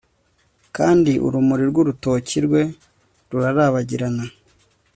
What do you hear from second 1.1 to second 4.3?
urumuri rwurutoki rwe rurabagirana